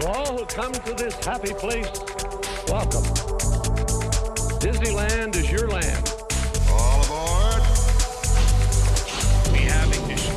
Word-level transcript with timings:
To 0.00 0.08
all 0.08 0.38
who 0.38 0.44
come 0.46 0.72
to 0.72 0.94
this 0.94 1.14
happy 1.24 1.54
place, 1.54 1.88
welcome. 2.66 3.04
Disneyland 4.58 5.36
is 5.36 5.48
your 5.48 5.68
land. 5.68 6.12
All 6.68 7.04
aboard. 7.04 7.62
We 9.52 9.58
have 9.70 9.88
ignition. 9.94 10.34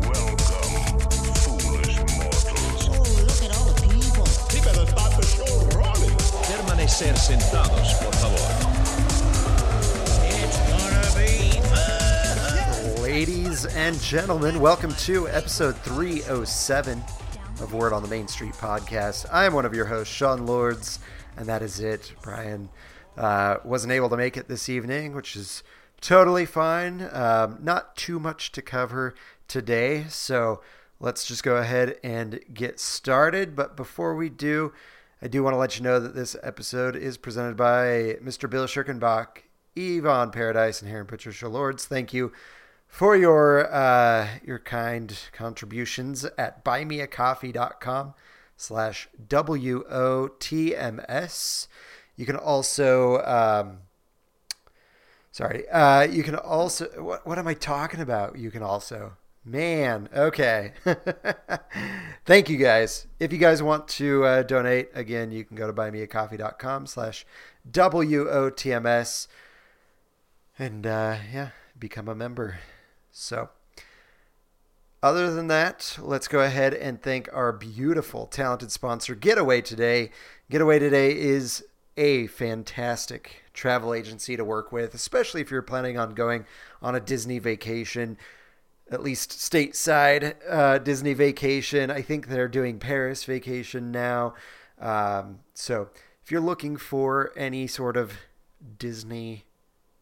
Welcome, 0.00 1.00
foolish 1.42 1.98
mortals. 2.14 2.88
Oh, 2.88 3.02
look 3.26 3.42
at 3.42 3.50
all 3.56 3.64
the 3.64 3.74
people. 3.82 4.26
He 4.52 4.60
better 4.60 4.86
start 4.86 5.12
the 5.16 5.26
show 5.26 5.52
rolling. 5.76 6.16
Permanecer 6.46 7.16
sentados, 7.16 7.94
por 8.00 8.12
favor. 8.12 8.46
It's 10.22 10.58
gonna 10.70 11.04
be 11.18 11.50
fun. 11.66 13.02
Ladies 13.02 13.66
and 13.74 13.98
gentlemen, 14.00 14.60
welcome 14.60 14.92
to 14.92 15.28
episode 15.30 15.74
307 15.78 17.02
of 17.60 17.72
Word 17.72 17.92
on 17.92 18.02
the 18.02 18.08
Main 18.08 18.28
Street 18.28 18.52
podcast. 18.52 19.26
I 19.32 19.46
am 19.46 19.54
one 19.54 19.64
of 19.64 19.74
your 19.74 19.86
hosts, 19.86 20.12
Sean 20.12 20.46
Lords, 20.46 20.98
and 21.36 21.46
that 21.46 21.62
is 21.62 21.80
it. 21.80 22.12
Bryan 22.22 22.68
uh, 23.16 23.56
wasn't 23.64 23.92
able 23.92 24.08
to 24.10 24.16
make 24.16 24.36
it 24.36 24.48
this 24.48 24.68
evening, 24.68 25.14
which 25.14 25.36
is 25.36 25.62
totally 26.00 26.44
fine. 26.44 27.08
Um, 27.12 27.58
not 27.62 27.96
too 27.96 28.18
much 28.18 28.52
to 28.52 28.62
cover 28.62 29.14
today, 29.48 30.04
so 30.08 30.60
let's 31.00 31.26
just 31.26 31.42
go 31.42 31.56
ahead 31.56 31.98
and 32.02 32.40
get 32.52 32.78
started. 32.78 33.56
But 33.56 33.76
before 33.76 34.14
we 34.14 34.28
do, 34.28 34.72
I 35.22 35.28
do 35.28 35.42
want 35.42 35.54
to 35.54 35.58
let 35.58 35.78
you 35.78 35.82
know 35.82 35.98
that 35.98 36.14
this 36.14 36.36
episode 36.42 36.94
is 36.94 37.16
presented 37.16 37.56
by 37.56 38.18
Mr. 38.22 38.50
Bill 38.50 38.66
Schirkenbach, 38.66 39.42
Yvonne 39.74 40.30
Paradise, 40.30 40.82
and 40.82 40.90
Heron 40.90 41.06
Patricia 41.06 41.48
Lords. 41.48 41.86
Thank 41.86 42.12
you 42.12 42.32
for 42.96 43.14
your 43.14 43.70
uh, 43.74 44.26
your 44.42 44.58
kind 44.58 45.18
contributions 45.32 46.24
at 46.38 46.64
buymeacoffee.com 46.64 48.14
slash 48.56 49.06
W-O-T-M-S. 49.28 50.38
You 52.16 52.24
can 52.24 52.36
also, 52.36 53.22
um, 53.22 53.80
sorry, 55.30 55.68
uh, 55.68 56.04
you 56.04 56.22
can 56.22 56.36
also, 56.36 56.86
what, 57.02 57.26
what 57.26 57.38
am 57.38 57.46
I 57.46 57.52
talking 57.52 58.00
about? 58.00 58.38
You 58.38 58.50
can 58.50 58.62
also, 58.62 59.12
man, 59.44 60.08
okay. 60.16 60.72
Thank 62.24 62.48
you 62.48 62.56
guys. 62.56 63.06
If 63.20 63.30
you 63.30 63.38
guys 63.38 63.62
want 63.62 63.88
to 63.88 64.24
uh, 64.24 64.42
donate, 64.42 64.88
again, 64.94 65.32
you 65.32 65.44
can 65.44 65.58
go 65.58 65.66
to 65.66 65.72
buymeacoffee.com 65.74 66.86
slash 66.86 67.26
W-O-T-M-S 67.70 69.28
and 70.58 70.86
uh, 70.86 71.18
yeah, 71.30 71.50
become 71.78 72.08
a 72.08 72.14
member. 72.14 72.58
So, 73.18 73.48
other 75.02 75.32
than 75.32 75.46
that, 75.46 75.96
let's 76.02 76.28
go 76.28 76.40
ahead 76.40 76.74
and 76.74 77.00
thank 77.00 77.30
our 77.32 77.50
beautiful, 77.50 78.26
talented 78.26 78.70
sponsor, 78.70 79.14
Get 79.14 79.38
Away 79.38 79.62
Today. 79.62 80.10
Get 80.50 80.60
Away 80.60 80.78
Today 80.78 81.16
is 81.16 81.64
a 81.96 82.26
fantastic 82.26 83.44
travel 83.54 83.94
agency 83.94 84.36
to 84.36 84.44
work 84.44 84.70
with, 84.70 84.92
especially 84.92 85.40
if 85.40 85.50
you're 85.50 85.62
planning 85.62 85.98
on 85.98 86.12
going 86.12 86.44
on 86.82 86.94
a 86.94 87.00
Disney 87.00 87.38
vacation, 87.38 88.18
at 88.90 89.02
least 89.02 89.30
stateside 89.30 90.34
uh, 90.46 90.76
Disney 90.76 91.14
vacation. 91.14 91.90
I 91.90 92.02
think 92.02 92.26
they're 92.26 92.48
doing 92.48 92.78
Paris 92.78 93.24
vacation 93.24 93.90
now. 93.90 94.34
Um, 94.78 95.38
so, 95.54 95.88
if 96.22 96.30
you're 96.30 96.42
looking 96.42 96.76
for 96.76 97.32
any 97.34 97.66
sort 97.66 97.96
of 97.96 98.12
Disney 98.78 99.44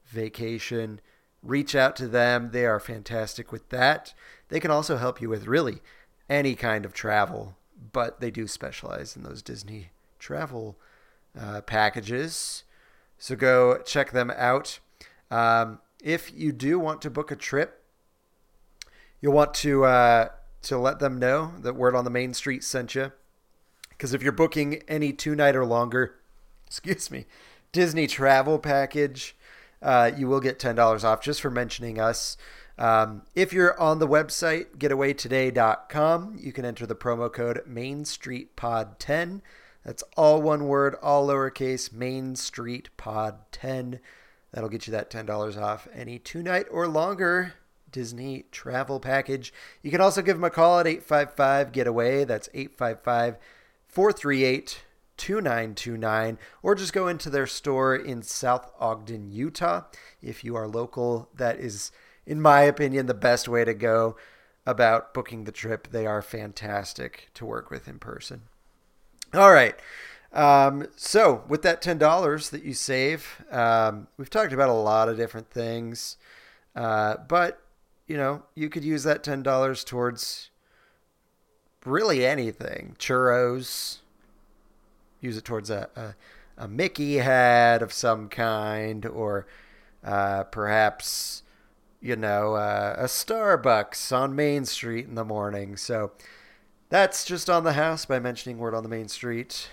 vacation, 0.04 1.00
reach 1.44 1.74
out 1.74 1.94
to 1.96 2.08
them. 2.08 2.50
They 2.52 2.66
are 2.66 2.80
fantastic 2.80 3.52
with 3.52 3.68
that. 3.68 4.14
They 4.48 4.60
can 4.60 4.70
also 4.70 4.96
help 4.96 5.20
you 5.20 5.28
with 5.28 5.46
really 5.46 5.80
any 6.28 6.54
kind 6.54 6.84
of 6.84 6.94
travel, 6.94 7.56
but 7.92 8.20
they 8.20 8.30
do 8.30 8.46
specialize 8.46 9.14
in 9.16 9.22
those 9.22 9.42
Disney 9.42 9.90
travel 10.18 10.76
uh, 11.38 11.60
packages. 11.60 12.64
So 13.18 13.36
go 13.36 13.78
check 13.78 14.12
them 14.12 14.32
out. 14.36 14.78
Um, 15.30 15.80
if 16.02 16.32
you 16.34 16.52
do 16.52 16.78
want 16.78 17.02
to 17.02 17.10
book 17.10 17.30
a 17.30 17.36
trip, 17.36 17.82
you'll 19.20 19.32
want 19.32 19.54
to 19.54 19.84
uh, 19.84 20.28
to 20.62 20.78
let 20.78 20.98
them 20.98 21.18
know 21.18 21.52
that 21.60 21.76
word 21.76 21.94
on 21.94 22.04
the 22.04 22.10
main 22.10 22.34
street 22.34 22.64
sent 22.64 22.94
you. 22.94 23.12
Because 23.90 24.12
if 24.12 24.22
you're 24.22 24.32
booking 24.32 24.82
any 24.88 25.12
two 25.12 25.34
night 25.34 25.56
or 25.56 25.64
longer, 25.64 26.16
excuse 26.66 27.10
me, 27.10 27.26
Disney 27.72 28.06
travel 28.06 28.58
package, 28.58 29.36
uh, 29.84 30.10
you 30.16 30.26
will 30.26 30.40
get 30.40 30.58
$10 30.58 31.04
off 31.04 31.20
just 31.20 31.40
for 31.40 31.50
mentioning 31.50 32.00
us. 32.00 32.36
Um, 32.78 33.22
if 33.34 33.52
you're 33.52 33.78
on 33.78 33.98
the 33.98 34.08
website, 34.08 34.78
getawaytoday.com, 34.78 36.38
you 36.40 36.52
can 36.52 36.64
enter 36.64 36.86
the 36.86 36.96
promo 36.96 37.32
code 37.32 37.60
Main 37.66 38.04
Street 38.04 38.56
Pod 38.56 38.98
10. 38.98 39.42
That's 39.84 40.02
all 40.16 40.40
one 40.40 40.66
word, 40.66 40.96
all 41.02 41.28
lowercase, 41.28 41.92
Main 41.92 42.34
Street 42.34 42.88
Pod 42.96 43.36
10. 43.52 44.00
That'll 44.52 44.70
get 44.70 44.86
you 44.86 44.92
that 44.92 45.10
$10 45.10 45.60
off 45.60 45.86
any 45.92 46.18
two 46.18 46.42
night 46.42 46.66
or 46.70 46.88
longer 46.88 47.54
Disney 47.92 48.46
travel 48.50 48.98
package. 48.98 49.52
You 49.82 49.90
can 49.90 50.00
also 50.00 50.22
give 50.22 50.36
them 50.36 50.44
a 50.44 50.50
call 50.50 50.80
at 50.80 50.86
855 50.86 51.72
Getaway. 51.72 52.24
That's 52.24 52.48
855 52.54 53.36
438 53.86 54.82
2929 55.16 56.38
or 56.62 56.74
just 56.74 56.92
go 56.92 57.08
into 57.08 57.30
their 57.30 57.46
store 57.46 57.94
in 57.94 58.22
South 58.22 58.70
Ogden, 58.78 59.30
Utah. 59.30 59.82
If 60.22 60.44
you 60.44 60.56
are 60.56 60.68
local, 60.68 61.28
that 61.34 61.58
is, 61.58 61.92
in 62.26 62.40
my 62.40 62.62
opinion, 62.62 63.06
the 63.06 63.14
best 63.14 63.48
way 63.48 63.64
to 63.64 63.74
go 63.74 64.16
about 64.66 65.14
booking 65.14 65.44
the 65.44 65.52
trip. 65.52 65.88
They 65.90 66.06
are 66.06 66.22
fantastic 66.22 67.30
to 67.34 67.44
work 67.44 67.70
with 67.70 67.88
in 67.88 67.98
person. 67.98 68.42
All 69.32 69.52
right. 69.52 69.74
Um, 70.32 70.88
so, 70.96 71.44
with 71.48 71.62
that 71.62 71.80
$10 71.80 72.50
that 72.50 72.64
you 72.64 72.74
save, 72.74 73.44
um, 73.52 74.08
we've 74.16 74.30
talked 74.30 74.52
about 74.52 74.68
a 74.68 74.72
lot 74.72 75.08
of 75.08 75.16
different 75.16 75.48
things, 75.48 76.16
uh, 76.74 77.16
but 77.28 77.60
you 78.06 78.16
know, 78.16 78.42
you 78.54 78.68
could 78.68 78.84
use 78.84 79.04
that 79.04 79.22
$10 79.22 79.84
towards 79.84 80.50
really 81.84 82.24
anything 82.24 82.96
churros, 82.98 83.98
use 85.24 85.36
it 85.36 85.44
towards 85.44 85.70
a, 85.70 85.88
a, 85.96 86.64
a 86.64 86.68
Mickey 86.68 87.16
hat 87.16 87.82
of 87.82 87.92
some 87.92 88.28
kind, 88.28 89.04
or 89.06 89.46
uh, 90.04 90.44
perhaps, 90.44 91.42
you 92.00 92.14
know, 92.14 92.54
uh, 92.54 92.94
a 92.98 93.04
Starbucks 93.04 94.14
on 94.16 94.36
Main 94.36 94.64
Street 94.64 95.06
in 95.06 95.14
the 95.14 95.24
morning. 95.24 95.76
So 95.76 96.12
that's 96.90 97.24
just 97.24 97.48
on 97.48 97.64
the 97.64 97.72
house 97.72 98.04
by 98.04 98.18
mentioning 98.18 98.58
Word 98.58 98.74
on 98.74 98.82
the 98.82 98.88
Main 98.88 99.08
Street. 99.08 99.68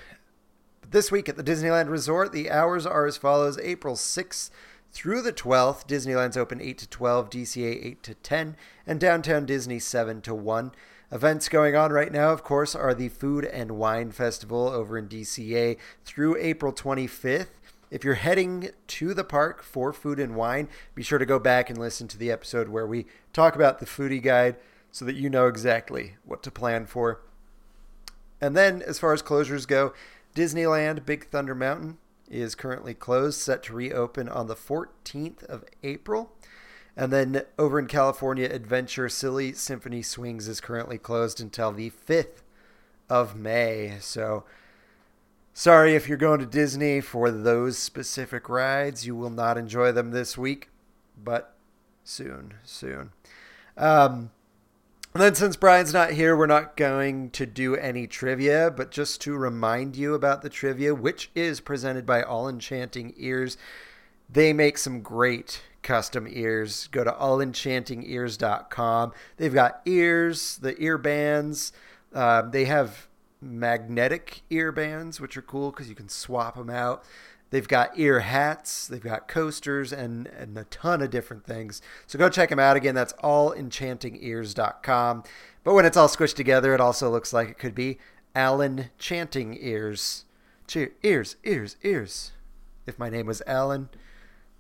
But 0.79 0.91
this 0.91 1.11
week 1.11 1.29
at 1.29 1.37
the 1.37 1.43
Disneyland 1.43 1.89
Resort, 1.89 2.31
the 2.31 2.49
hours 2.49 2.85
are 2.85 3.05
as 3.05 3.17
follows 3.17 3.59
April 3.59 3.95
6th 3.95 4.49
through 4.91 5.21
the 5.21 5.33
12th. 5.33 5.85
Disneyland's 5.87 6.37
open 6.37 6.61
8 6.61 6.77
to 6.79 6.87
12, 6.87 7.29
DCA 7.29 7.85
8 7.85 8.03
to 8.03 8.13
10, 8.15 8.55
and 8.87 8.99
Downtown 8.99 9.45
Disney 9.45 9.79
7 9.79 10.21
to 10.21 10.33
1. 10.33 10.71
Events 11.13 11.49
going 11.49 11.75
on 11.75 11.91
right 11.91 12.11
now, 12.11 12.31
of 12.31 12.41
course, 12.41 12.73
are 12.73 12.93
the 12.93 13.09
Food 13.09 13.43
and 13.43 13.71
Wine 13.71 14.11
Festival 14.11 14.69
over 14.69 14.97
in 14.97 15.09
DCA 15.09 15.75
through 16.05 16.37
April 16.37 16.71
25th. 16.71 17.49
If 17.89 18.05
you're 18.05 18.13
heading 18.13 18.69
to 18.87 19.13
the 19.13 19.25
park 19.25 19.61
for 19.61 19.91
food 19.91 20.21
and 20.21 20.37
wine, 20.37 20.69
be 20.95 21.03
sure 21.03 21.19
to 21.19 21.25
go 21.25 21.37
back 21.37 21.69
and 21.69 21.77
listen 21.77 22.07
to 22.07 22.17
the 22.17 22.31
episode 22.31 22.69
where 22.69 22.87
we 22.87 23.07
talk 23.33 23.55
about 23.55 23.79
the 23.79 23.85
foodie 23.85 24.23
guide 24.23 24.55
so 24.89 25.03
that 25.03 25.17
you 25.17 25.29
know 25.29 25.47
exactly 25.47 26.15
what 26.23 26.41
to 26.43 26.51
plan 26.51 26.85
for. 26.85 27.19
And 28.39 28.55
then, 28.55 28.81
as 28.81 28.97
far 28.97 29.11
as 29.11 29.21
closures 29.21 29.67
go, 29.67 29.93
Disneyland 30.33 31.05
Big 31.05 31.27
Thunder 31.27 31.53
Mountain 31.53 31.97
is 32.29 32.55
currently 32.55 32.93
closed, 32.93 33.37
set 33.37 33.63
to 33.63 33.73
reopen 33.73 34.29
on 34.29 34.47
the 34.47 34.55
14th 34.55 35.43
of 35.43 35.65
April. 35.83 36.31
And 36.95 37.11
then 37.11 37.43
over 37.57 37.79
in 37.79 37.87
California, 37.87 38.49
Adventure 38.51 39.07
Silly 39.09 39.53
Symphony 39.53 40.01
Swings 40.01 40.47
is 40.47 40.59
currently 40.59 40.97
closed 40.97 41.39
until 41.39 41.71
the 41.71 41.91
5th 41.91 42.43
of 43.09 43.35
May. 43.35 43.97
So 44.01 44.43
sorry 45.53 45.95
if 45.95 46.07
you're 46.07 46.17
going 46.17 46.39
to 46.39 46.45
Disney 46.45 47.01
for 47.01 47.31
those 47.31 47.77
specific 47.77 48.49
rides. 48.49 49.05
You 49.05 49.15
will 49.15 49.29
not 49.29 49.57
enjoy 49.57 49.91
them 49.91 50.11
this 50.11 50.37
week, 50.37 50.69
but 51.21 51.55
soon, 52.03 52.55
soon. 52.63 53.11
Um, 53.77 54.31
and 55.13 55.21
then 55.21 55.35
since 55.35 55.57
Bryan's 55.57 55.93
not 55.93 56.11
here, 56.11 56.37
we're 56.37 56.45
not 56.45 56.77
going 56.77 57.31
to 57.31 57.45
do 57.45 57.75
any 57.75 58.07
trivia, 58.07 58.71
but 58.71 58.91
just 58.91 59.19
to 59.21 59.35
remind 59.35 59.97
you 59.97 60.13
about 60.13 60.41
the 60.41 60.49
trivia, 60.49 60.95
which 60.95 61.29
is 61.35 61.59
presented 61.59 62.05
by 62.05 62.23
All 62.23 62.47
Enchanting 62.47 63.13
Ears. 63.17 63.57
They 64.29 64.53
make 64.53 64.77
some 64.77 65.01
great 65.01 65.61
custom 65.83 66.27
ears. 66.29 66.87
Go 66.91 67.03
to 67.03 67.11
allenchantingears.com. 67.11 69.13
They've 69.37 69.53
got 69.53 69.81
ears, 69.85 70.57
the 70.57 70.81
ear 70.81 70.97
bands. 70.97 71.73
Uh, 72.13 72.41
they 72.43 72.65
have 72.65 73.07
magnetic 73.41 74.41
ear 74.49 74.71
bands, 74.71 75.19
which 75.19 75.35
are 75.37 75.41
cool 75.41 75.71
because 75.71 75.89
you 75.89 75.95
can 75.95 76.09
swap 76.09 76.55
them 76.55 76.69
out. 76.69 77.03
They've 77.49 77.67
got 77.67 77.99
ear 77.99 78.21
hats, 78.21 78.87
they've 78.87 79.03
got 79.03 79.27
coasters, 79.27 79.91
and, 79.91 80.27
and 80.27 80.57
a 80.57 80.63
ton 80.65 81.01
of 81.01 81.09
different 81.09 81.45
things. 81.45 81.81
So 82.07 82.17
go 82.17 82.29
check 82.29 82.49
them 82.49 82.59
out. 82.59 82.77
Again, 82.77 82.95
that's 82.95 83.11
allenchantingears.com. 83.13 85.23
But 85.63 85.73
when 85.73 85.85
it's 85.85 85.97
all 85.97 86.07
squished 86.07 86.35
together, 86.35 86.73
it 86.73 86.79
also 86.79 87.09
looks 87.09 87.33
like 87.33 87.49
it 87.49 87.57
could 87.57 87.75
be 87.75 87.97
Alan 88.33 88.89
Chanting 88.97 89.57
Ears. 89.59 90.23
Cheer, 90.65 90.93
ears, 91.03 91.35
ears, 91.43 91.75
ears. 91.83 92.31
If 92.87 92.97
my 92.97 93.09
name 93.09 93.25
was 93.25 93.41
Alan, 93.45 93.89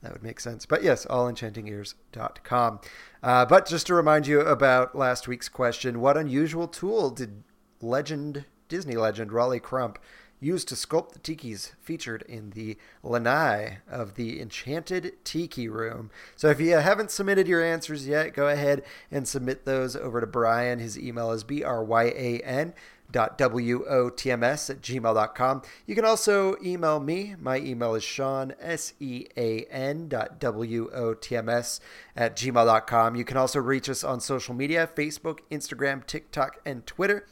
that 0.01 0.11
would 0.11 0.23
make 0.23 0.39
sense. 0.39 0.65
But 0.65 0.83
yes, 0.83 1.05
allenchantingears.com. 1.05 2.79
Uh, 3.21 3.45
but 3.45 3.67
just 3.67 3.87
to 3.87 3.93
remind 3.93 4.27
you 4.27 4.41
about 4.41 4.95
last 4.95 5.27
week's 5.27 5.49
question, 5.49 6.01
what 6.01 6.17
unusual 6.17 6.67
tool 6.67 7.11
did 7.11 7.43
legend, 7.81 8.45
Disney 8.67 8.95
legend 8.95 9.31
Rolly 9.31 9.59
Crump 9.59 9.99
use 10.39 10.65
to 10.65 10.73
sculpt 10.73 11.11
the 11.11 11.19
tikis 11.19 11.73
featured 11.79 12.23
in 12.23 12.49
the 12.51 12.75
lanai 13.03 13.77
of 13.87 14.15
the 14.15 14.41
Enchanted 14.41 15.23
Tiki 15.23 15.67
Room? 15.67 16.09
So 16.35 16.49
if 16.49 16.59
you 16.59 16.77
haven't 16.77 17.11
submitted 17.11 17.47
your 17.47 17.63
answers 17.63 18.07
yet, 18.07 18.33
go 18.33 18.47
ahead 18.47 18.83
and 19.11 19.27
submit 19.27 19.65
those 19.65 19.95
over 19.95 20.19
to 20.19 20.25
Bryan. 20.25 20.79
His 20.79 20.97
email 20.97 21.31
is 21.31 21.43
B-R-Y-A-N 21.43 22.73
wotms 23.11 24.69
at 24.69 24.81
gmail.com. 24.81 25.61
You 25.85 25.95
can 25.95 26.05
also 26.05 26.55
email 26.63 26.99
me. 26.99 27.35
My 27.39 27.57
email 27.57 27.95
is 27.95 28.03
Sean, 28.03 28.53
S-E-A-N 28.59 30.07
dot 30.07 30.39
W-O-T-M-S 30.39 31.79
at 32.15 32.35
gmail.com. 32.35 33.15
You 33.15 33.25
can 33.25 33.37
also 33.37 33.59
reach 33.59 33.89
us 33.89 34.03
on 34.03 34.19
social 34.19 34.53
media, 34.53 34.89
Facebook, 34.95 35.39
Instagram, 35.51 36.05
TikTok, 36.05 36.59
and 36.65 36.85
Twitter. 36.85 37.25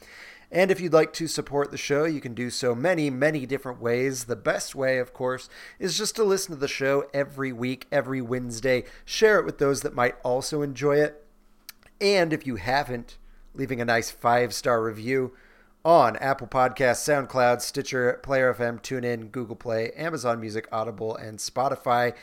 And 0.51 0.71
if 0.71 0.81
you'd 0.81 0.93
like 0.93 1.13
to 1.13 1.27
support 1.27 1.69
the 1.69 1.77
show, 1.77 2.05
you 2.05 2.19
can 2.19 2.33
do 2.33 2.49
so 2.49 2.73
many, 2.73 3.11
many 3.11 3.45
different 3.45 3.79
ways. 3.79 4.25
The 4.25 4.35
best 4.35 4.73
way, 4.73 4.97
of 4.97 5.13
course, 5.13 5.47
is 5.77 5.97
just 5.97 6.15
to 6.15 6.23
listen 6.23 6.55
to 6.55 6.59
the 6.59 6.67
show 6.67 7.05
every 7.13 7.53
week, 7.53 7.85
every 7.91 8.21
Wednesday. 8.21 8.85
Share 9.05 9.37
it 9.37 9.45
with 9.45 9.59
those 9.59 9.81
that 9.81 9.93
might 9.93 10.15
also 10.23 10.63
enjoy 10.63 10.97
it. 10.97 11.23
And 12.01 12.33
if 12.33 12.47
you 12.47 12.55
haven't, 12.55 13.17
leaving 13.53 13.79
a 13.79 13.85
nice 13.85 14.09
five 14.09 14.53
star 14.53 14.81
review 14.81 15.33
on 15.83 16.17
Apple 16.17 16.47
Podcasts, 16.47 17.27
SoundCloud, 17.27 17.61
Stitcher, 17.61 18.19
Player 18.21 18.53
FM, 18.53 18.81
TuneIn, 18.81 19.31
Google 19.31 19.55
Play, 19.55 19.91
Amazon 19.91 20.39
Music, 20.39 20.67
Audible, 20.71 21.15
and 21.15 21.39
Spotify. 21.39 22.13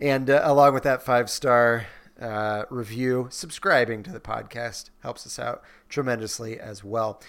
And 0.00 0.30
uh, 0.30 0.40
along 0.44 0.74
with 0.74 0.84
that 0.84 1.02
five 1.02 1.28
star 1.28 1.86
uh, 2.20 2.64
review, 2.70 3.28
subscribing 3.30 4.02
to 4.04 4.12
the 4.12 4.20
podcast 4.20 4.90
helps 5.00 5.26
us 5.26 5.38
out 5.38 5.62
tremendously 5.88 6.58
as 6.60 6.84
well. 6.84 7.20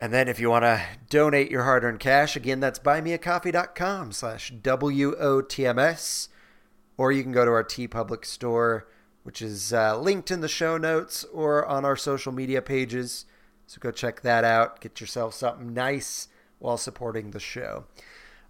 And 0.00 0.14
then 0.14 0.28
if 0.28 0.40
you 0.40 0.48
want 0.48 0.64
to 0.64 0.82
donate 1.10 1.50
your 1.50 1.64
hard-earned 1.64 2.00
cash, 2.00 2.34
again, 2.34 2.60
that's 2.60 2.78
buymeacoffee.com 2.78 4.12
slash 4.12 4.50
W-O-T-M-S. 4.62 6.28
Or 6.96 7.12
you 7.12 7.22
can 7.22 7.32
go 7.32 7.44
to 7.44 7.50
our 7.50 7.64
TeePublic 7.64 8.24
store, 8.24 8.88
which 9.24 9.42
is 9.42 9.74
uh, 9.74 9.98
linked 9.98 10.30
in 10.30 10.40
the 10.40 10.48
show 10.48 10.78
notes 10.78 11.24
or 11.24 11.66
on 11.66 11.84
our 11.84 11.96
social 11.96 12.32
media 12.32 12.62
pages. 12.62 13.26
So 13.70 13.78
go 13.78 13.92
check 13.92 14.22
that 14.22 14.42
out. 14.42 14.80
Get 14.80 15.00
yourself 15.00 15.32
something 15.32 15.72
nice 15.72 16.26
while 16.58 16.76
supporting 16.76 17.30
the 17.30 17.38
show. 17.38 17.84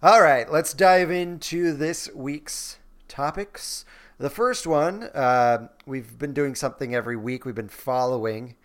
All 0.01 0.19
right, 0.19 0.51
let's 0.51 0.73
dive 0.73 1.11
into 1.11 1.73
this 1.73 2.09
week's 2.15 2.79
topics. 3.07 3.85
The 4.17 4.31
first 4.31 4.65
one, 4.65 5.03
uh, 5.13 5.67
we've 5.85 6.17
been 6.17 6.33
doing 6.33 6.55
something 6.55 6.95
every 6.95 7.15
week. 7.17 7.45
We've 7.45 7.53
been 7.53 7.69
following 7.69 8.55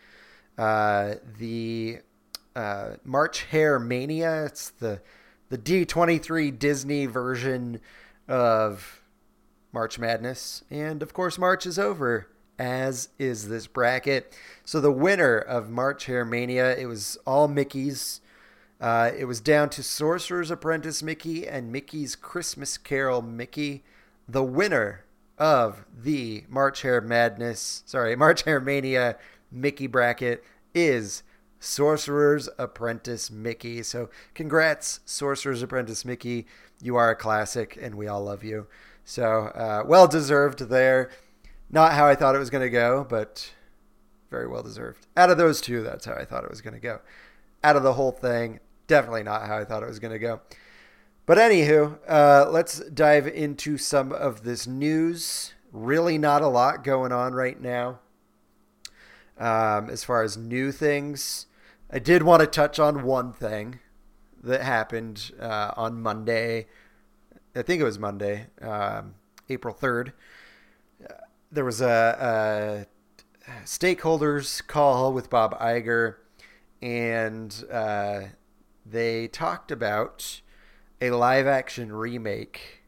uh, 0.57 1.17
the 1.39 1.99
uh, 2.55 2.93
March 3.05 3.43
Hare 3.43 3.79
Mania. 3.79 4.47
It's 4.47 4.71
the 4.71 5.03
the 5.51 5.59
D23 5.59 6.59
Disney 6.59 7.05
version 7.05 7.83
of 8.29 9.03
March 9.75 9.99
Madness, 9.99 10.65
and 10.71 11.03
of 11.03 11.13
course, 11.13 11.37
March 11.37 11.67
is 11.67 11.79
over. 11.79 12.29
As 12.59 13.11
is 13.19 13.49
this 13.49 13.67
bracket. 13.67 14.35
So 14.65 14.81
the 14.81 14.93
winner 14.93 15.39
of 15.39 15.69
March 15.69 16.07
Hare 16.07 16.25
Mania, 16.25 16.77
it 16.77 16.87
was 16.87 17.19
all 17.27 17.49
Mickey's. 17.49 18.21
Uh, 18.81 19.11
it 19.17 19.25
was 19.25 19.41
down 19.41 19.71
to 19.71 19.83
Sorcerer's 19.83 20.51
Apprentice 20.51 21.03
Mickey 21.03 21.47
and 21.47 21.73
Mickey's 21.73 22.15
Christmas 22.15 22.77
Carol 22.77 23.23
Mickey. 23.23 23.85
The 24.29 24.45
winner 24.45 25.05
of 25.39 25.85
the 25.95 26.45
March 26.49 26.83
Hare 26.83 27.01
Madness, 27.01 27.83
sorry, 27.87 28.17
March 28.17 28.43
Hare 28.43 28.61
Mania 28.61 29.17
Mickey 29.51 29.87
bracket 29.87 30.45
is 30.75 31.23
Sorcerer's 31.59 32.49
Apprentice 32.59 33.31
Mickey. 33.31 33.83
So, 33.83 34.11
congrats, 34.35 35.01
Sorcerer's 35.05 35.63
Apprentice 35.63 36.05
Mickey. 36.05 36.47
You 36.81 36.97
are 36.97 37.11
a 37.11 37.17
classic, 37.17 37.79
and 37.81 37.95
we 37.95 38.07
all 38.07 38.25
love 38.25 38.45
you. 38.45 38.67
So, 39.05 39.47
uh, 39.55 39.85
well 39.87 40.07
deserved 40.07 40.69
there. 40.69 41.11
Not 41.71 41.93
how 41.93 42.07
I 42.07 42.15
thought 42.15 42.35
it 42.35 42.39
was 42.39 42.51
going 42.51 42.63
to 42.63 42.71
go, 42.71 43.05
but 43.09 43.53
very 44.31 44.47
well 44.47 44.63
deserved. 44.63 45.07
Out 45.17 45.31
of 45.31 45.39
those 45.39 45.61
two, 45.61 45.83
that's 45.83 46.05
how 46.05 46.15
I 46.15 46.25
thought 46.25 46.45
it 46.45 46.51
was 46.51 46.61
going 46.61 46.75
to 46.75 46.81
go. 46.81 47.01
Out 47.65 47.77
of 47.77 47.83
the 47.83 47.95
whole 47.95 48.13
thing, 48.13 48.61
definitely 48.87 49.23
not 49.23 49.47
how 49.47 49.59
I 49.59 49.65
thought 49.65 49.83
it 49.83 49.89
was 49.89 49.99
going 49.99 50.13
to 50.13 50.19
go. 50.19 50.41
But 51.27 51.39
anywho, 51.39 51.99
uh, 52.09 52.49
let's 52.51 52.79
dive 52.91 53.27
into 53.27 53.79
some 53.79 54.13
of 54.13 54.45
this 54.45 54.67
news. 54.67 55.55
Really, 55.73 56.19
not 56.19 56.43
a 56.43 56.47
lot 56.47 56.85
going 56.85 57.11
on 57.11 57.35
right 57.35 57.61
now. 57.61 57.99
Um, 59.39 59.91
as 59.91 60.05
far 60.05 60.23
as 60.23 60.37
new 60.37 60.73
things, 60.73 61.47
I 61.91 61.99
did 61.99 62.23
want 62.23 62.41
to 62.41 62.47
touch 62.47 62.79
on 62.79 63.03
one 63.03 63.33
thing 63.33 63.81
that 64.43 64.63
happened 64.63 65.33
uh, 65.41 65.73
on 65.77 66.01
Monday. 66.01 66.67
I 67.55 67.63
think 67.63 67.81
it 67.81 67.85
was 67.85 67.99
Monday, 67.99 68.47
um, 68.63 69.15
April 69.49 69.75
3rd. 69.75 70.13
There 71.57 71.65
was 71.65 71.81
a, 71.81 72.87
a, 73.49 73.57
stakeholders 73.65 74.65
call 74.67 75.15
with 75.15 75.31
Bob 75.31 75.59
Iger, 75.59 76.17
and 76.83 77.65
uh, 77.73 78.21
they 78.85 79.29
talked 79.29 79.71
about 79.71 80.43
a 81.01 81.13
live 81.13 81.47
action 81.47 81.95
remake 81.95 82.83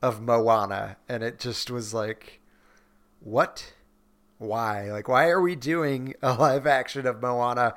of 0.00 0.22
Moana, 0.22 0.96
and 1.06 1.22
it 1.22 1.38
just 1.38 1.70
was 1.70 1.92
like, 1.92 2.40
what? 3.20 3.74
Why? 4.38 4.90
Like, 4.90 5.06
why 5.06 5.28
are 5.28 5.42
we 5.42 5.54
doing 5.54 6.14
a 6.22 6.32
live 6.32 6.66
action 6.66 7.06
of 7.06 7.20
Moana? 7.20 7.74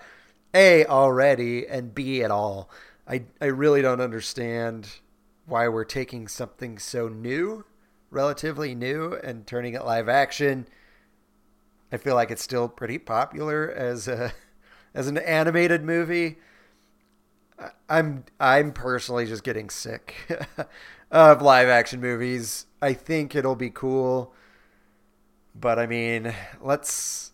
A 0.54 0.86
already, 0.86 1.68
and 1.68 1.94
B 1.94 2.24
at 2.24 2.32
all. 2.32 2.70
I 3.06 3.24
I 3.42 3.48
really 3.48 3.82
don't 3.82 4.00
understand 4.00 4.88
why 5.46 5.68
we're 5.68 5.84
taking 5.84 6.30
something 6.30 6.80
so 6.80 7.10
new, 7.10 7.66
relatively 8.16 8.74
new, 8.74 9.14
and 9.24 9.46
turning 9.46 9.74
it 9.74 9.86
live 9.86 10.10
action. 10.10 10.68
I 11.92 11.98
feel 11.98 12.16
like 12.16 12.32
it's 12.32 12.44
still 12.44 12.68
pretty 12.68 12.98
popular 12.98 13.70
as 13.70 14.08
a 14.08 14.34
as 14.96 15.08
an 15.08 15.18
animated 15.20 15.84
movie. 15.84 16.38
I'm 17.88 18.26
I'm 18.40 18.74
personally 18.74 19.26
just 19.26 19.44
getting 19.44 19.70
sick 19.70 20.16
of 21.12 21.42
live 21.42 21.68
action 21.68 22.02
movies. 22.02 22.66
I 22.82 22.94
think 22.94 23.36
it'll 23.36 23.56
be 23.56 23.70
cool, 23.70 24.34
but 25.54 25.78
I 25.78 25.86
mean, 25.86 26.34
let's 26.62 27.34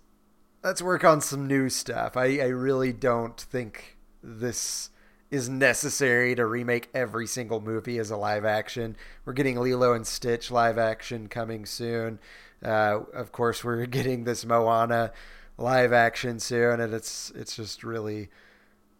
let's 0.63 0.81
work 0.81 1.03
on 1.03 1.21
some 1.21 1.47
new 1.47 1.69
stuff. 1.69 2.17
I 2.17 2.39
I 2.39 2.47
really 2.47 2.91
don't 2.93 3.39
think 3.39 3.97
this 4.21 4.90
is 5.31 5.47
necessary 5.47 6.35
to 6.35 6.45
remake 6.45 6.89
every 6.93 7.25
single 7.25 7.61
movie 7.61 7.97
as 7.97 8.11
a 8.11 8.17
live 8.17 8.43
action. 8.43 8.97
We're 9.23 9.33
getting 9.33 9.57
Lilo 9.57 9.93
and 9.93 10.05
Stitch 10.05 10.51
live 10.51 10.77
action 10.77 11.27
coming 11.29 11.65
soon. 11.65 12.19
Uh, 12.63 12.99
of 13.13 13.31
course, 13.31 13.63
we're 13.63 13.85
getting 13.87 14.25
this 14.25 14.45
Moana 14.45 15.13
live 15.57 15.93
action 15.93 16.39
soon, 16.39 16.81
and 16.81 16.93
it's 16.93 17.31
it's 17.35 17.55
just 17.55 17.83
really 17.83 18.29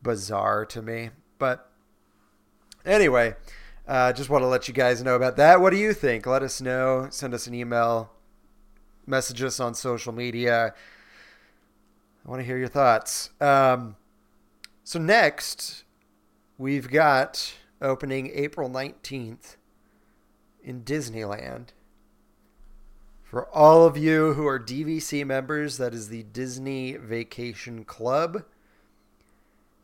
bizarre 0.01 0.65
to 0.67 0.81
me. 0.81 1.09
But 1.37 1.69
anyway, 2.85 3.35
uh, 3.87 4.13
just 4.13 4.29
want 4.29 4.43
to 4.43 4.47
let 4.47 4.69
you 4.69 4.73
guys 4.73 5.03
know 5.03 5.15
about 5.15 5.35
that. 5.35 5.59
What 5.59 5.71
do 5.71 5.77
you 5.77 5.93
think? 5.93 6.25
Let 6.25 6.43
us 6.43 6.61
know. 6.61 7.07
Send 7.11 7.33
us 7.33 7.45
an 7.45 7.53
email. 7.53 8.11
Message 9.05 9.43
us 9.43 9.59
on 9.59 9.73
social 9.73 10.13
media. 10.13 10.73
I 12.25 12.29
want 12.29 12.39
to 12.39 12.45
hear 12.45 12.57
your 12.57 12.67
thoughts. 12.67 13.31
Um, 13.41 13.95
so 14.83 14.99
next, 14.99 15.83
we've 16.61 16.91
got 16.91 17.55
opening 17.81 18.29
April 18.35 18.69
19th 18.69 19.55
in 20.63 20.83
Disneyland. 20.83 21.69
For 23.23 23.49
all 23.49 23.87
of 23.87 23.97
you 23.97 24.35
who 24.35 24.45
are 24.45 24.59
DVC 24.59 25.25
members, 25.25 25.77
that 25.77 25.95
is 25.95 26.09
the 26.09 26.21
Disney 26.21 26.97
Vacation 26.97 27.83
Club. 27.83 28.43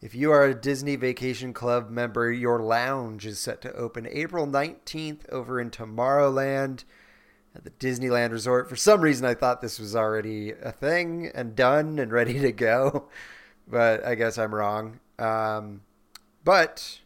If 0.03 0.13
you 0.13 0.31
are 0.31 0.43
a 0.43 0.53
Disney 0.53 0.96
Vacation 0.98 1.51
Club 1.51 1.89
member, 1.89 2.31
your 2.31 2.62
lounge 2.62 3.25
is 3.25 3.39
set 3.39 3.60
to 3.62 3.74
open 3.74 4.07
April 4.12 4.46
19th 4.46 5.27
over 5.29 5.60
in 5.60 5.72
Tomorrowland 5.72 6.84
at 7.55 7.63
the 7.63 7.72
Disneyland 7.72 8.29
Resort. 8.29 8.69
For 8.69 8.75
some 8.75 9.01
reason, 9.01 9.25
I 9.25 9.34
thought 9.34 9.62
this 9.62 9.79
was 9.79 9.96
already 9.96 10.51
a 10.51 10.72
thing 10.72 11.31
and 11.34 11.55
done 11.55 11.98
and 11.98 12.12
ready 12.12 12.38
to 12.38 12.51
go, 12.51 13.10
but 13.67 14.05
I 14.05 14.13
guess 14.13 14.38
I'm 14.38 14.53
wrong. 14.53 15.00
Um, 15.17 15.81
but 16.48 17.00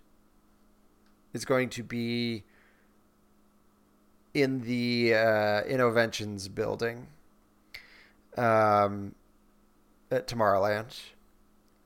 it's 1.34 1.46
going 1.46 1.68
to 1.68 1.82
be 1.82 2.44
in 4.36 4.62
the 4.62 5.16
uh, 5.16 6.48
building 6.54 7.08
um, 8.38 9.16
at 10.12 10.28
Tomorrowland. 10.28 10.96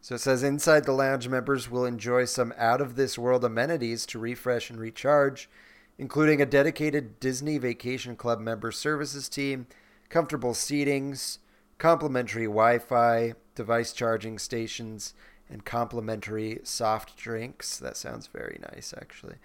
So 0.01 0.15
it 0.15 0.17
says 0.19 0.43
inside 0.43 0.83
the 0.83 0.91
lounge, 0.91 1.29
members 1.29 1.71
will 1.71 1.85
enjoy 1.85 2.25
some 2.25 2.53
out 2.57 2.81
of 2.81 2.97
this 2.97 3.17
world 3.17 3.45
amenities 3.45 4.05
to 4.07 4.19
refresh 4.19 4.69
and 4.69 4.77
recharge, 4.77 5.49
including 5.97 6.41
a 6.41 6.45
dedicated 6.45 7.21
Disney 7.21 7.57
Vacation 7.57 8.17
Club 8.17 8.41
member 8.41 8.73
services 8.73 9.29
team, 9.29 9.65
comfortable 10.09 10.51
seatings, 10.51 11.37
complimentary 11.77 12.47
Wi 12.47 12.79
Fi, 12.79 13.35
device 13.55 13.93
charging 13.93 14.37
stations, 14.39 15.13
and 15.49 15.65
complimentary 15.65 16.59
soft 16.63 17.17
drinks. 17.17 17.77
That 17.77 17.97
sounds 17.97 18.27
very 18.27 18.59
nice, 18.73 18.93
actually. 18.95 19.35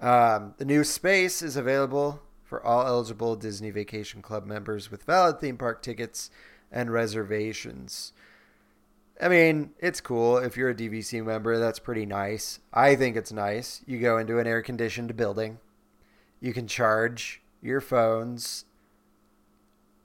Um, 0.00 0.54
the 0.58 0.64
new 0.64 0.84
space 0.84 1.42
is 1.42 1.56
available 1.56 2.20
for 2.42 2.64
all 2.64 2.86
eligible 2.86 3.36
Disney 3.36 3.70
Vacation 3.70 4.22
Club 4.22 4.46
members 4.46 4.90
with 4.90 5.04
valid 5.04 5.40
theme 5.40 5.56
park 5.56 5.82
tickets 5.82 6.30
and 6.70 6.92
reservations. 6.92 8.12
I 9.20 9.28
mean, 9.28 9.70
it's 9.78 10.00
cool. 10.00 10.38
If 10.38 10.56
you're 10.56 10.70
a 10.70 10.74
DVC 10.74 11.24
member, 11.24 11.58
that's 11.58 11.78
pretty 11.78 12.04
nice. 12.04 12.58
I 12.72 12.96
think 12.96 13.16
it's 13.16 13.32
nice. 13.32 13.82
You 13.86 13.98
go 13.98 14.18
into 14.18 14.38
an 14.38 14.46
air 14.46 14.60
conditioned 14.60 15.16
building, 15.16 15.58
you 16.40 16.52
can 16.52 16.66
charge 16.66 17.40
your 17.62 17.80
phones. 17.80 18.64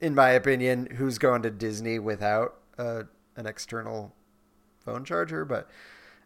In 0.00 0.14
my 0.14 0.30
opinion, 0.30 0.88
who's 0.96 1.18
going 1.18 1.42
to 1.42 1.50
Disney 1.50 1.98
without 1.98 2.54
uh, 2.78 3.02
an 3.36 3.46
external 3.46 4.14
phone 4.84 5.04
charger? 5.04 5.44
But 5.44 5.68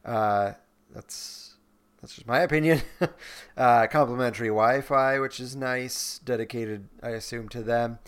uh, 0.05 0.53
that's 0.95 1.55
that's 2.01 2.15
just 2.15 2.27
my 2.27 2.41
opinion. 2.41 2.83
uh, 3.57 3.87
complimentary 3.87 4.49
Wi-Fi, 4.49 5.19
which 5.21 5.41
is 5.41 5.57
nice, 5.57 6.19
dedicated, 6.25 6.89
I 7.03 7.11
assume, 7.11 7.49
to 7.51 7.63
them. 7.63 7.99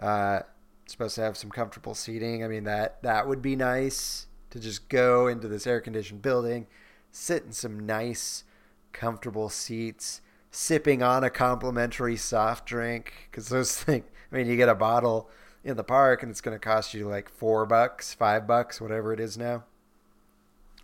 Uh, 0.00 0.40
supposed 0.86 1.14
to 1.16 1.22
have 1.22 1.36
some 1.36 1.50
comfortable 1.50 1.94
seating. 1.94 2.44
I 2.44 2.48
mean 2.48 2.64
that 2.64 3.02
that 3.02 3.26
would 3.26 3.42
be 3.42 3.56
nice 3.56 4.26
to 4.50 4.60
just 4.60 4.88
go 4.88 5.26
into 5.26 5.48
this 5.48 5.66
air 5.66 5.80
conditioned 5.80 6.22
building, 6.22 6.66
sit 7.10 7.42
in 7.42 7.52
some 7.52 7.86
nice, 7.86 8.44
comfortable 8.92 9.48
seats, 9.48 10.20
sipping 10.50 11.02
on 11.02 11.24
a 11.24 11.30
complimentary 11.30 12.16
soft 12.16 12.66
drink 12.66 13.28
because 13.30 13.48
those 13.48 13.76
things. 13.76 14.04
I 14.30 14.36
mean, 14.36 14.46
you 14.46 14.56
get 14.56 14.68
a 14.68 14.74
bottle 14.74 15.30
in 15.64 15.76
the 15.76 15.84
park 15.84 16.22
and 16.22 16.30
it's 16.30 16.40
going 16.40 16.54
to 16.54 16.64
cost 16.64 16.94
you 16.94 17.08
like 17.08 17.28
four 17.28 17.66
bucks, 17.66 18.14
five 18.14 18.46
bucks, 18.46 18.80
whatever 18.80 19.12
it 19.12 19.20
is 19.20 19.36
now. 19.36 19.64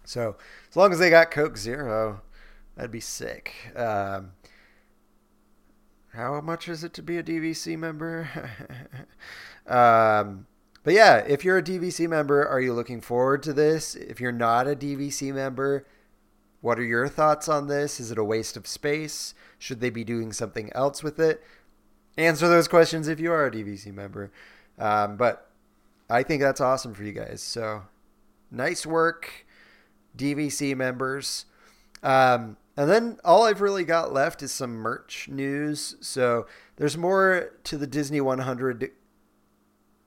So 0.09 0.37
as 0.71 0.75
long 0.75 0.91
as 0.91 0.99
they 0.99 1.11
got 1.11 1.31
Coke 1.31 1.59
Zero, 1.59 2.23
that'd 2.75 2.91
be 2.91 2.99
sick. 2.99 3.53
Um, 3.77 4.33
how 6.15 6.41
much 6.41 6.67
is 6.67 6.83
it 6.83 6.95
to 6.95 7.03
be 7.03 7.19
a 7.19 7.23
DVC 7.23 7.79
member? 7.79 8.27
um, 9.67 10.47
but 10.83 10.95
yeah, 10.95 11.19
if 11.19 11.45
you're 11.45 11.59
a 11.59 11.63
DVC 11.63 12.09
member, 12.09 12.43
are 12.49 12.59
you 12.59 12.73
looking 12.73 13.03
forward 13.03 13.43
to 13.43 13.53
this? 13.53 13.97
If 13.97 14.19
you're 14.19 14.33
not 14.33 14.67
a 14.67 14.75
DVC 14.75 15.35
member, 15.35 15.87
what 16.63 16.79
are 16.79 16.85
your 16.85 17.07
thoughts 17.07 17.47
on 17.47 17.67
this? 17.67 18.01
Is 18.01 18.11
it 18.11 18.17
a 18.17 18.25
waste 18.25 18.57
of 18.57 18.67
space? 18.67 19.35
Should 19.59 19.81
they 19.81 19.91
be 19.91 20.05
doing 20.05 20.33
something 20.33 20.73
else 20.73 21.03
with 21.03 21.21
it? 21.21 21.45
Answer 22.17 22.49
those 22.49 22.67
questions 22.67 23.09
if 23.09 23.21
you 23.21 23.31
are 23.31 23.45
a 23.45 23.51
DVC 23.51 23.93
member. 23.93 24.33
Um, 24.79 25.19
but 25.19 25.51
I 26.09 26.23
think 26.23 26.41
that's 26.41 26.63
awesome 26.63 26.95
for 26.95 27.03
you 27.03 27.13
guys. 27.13 27.43
So 27.43 27.83
nice 28.51 28.87
work, 28.87 29.45
DVC 30.19 30.77
members. 30.77 31.47
Um, 32.03 32.57
and 32.77 32.91
then 32.91 33.19
all 33.25 33.45
I've 33.45 33.61
really 33.61 33.85
got 33.85 34.13
left 34.13 34.43
is 34.43 34.53
some 34.53 34.75
merch 34.75 35.29
news. 35.29 35.97
So 36.01 36.47
there's 36.77 36.97
more 36.97 37.53
to 37.65 37.77
the 37.77 37.87
Disney 37.87 38.21
100 38.21 38.91